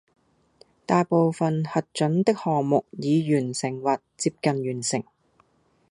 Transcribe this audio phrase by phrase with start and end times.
[0.87, 5.03] 大部分核准的項目已完成或接近完成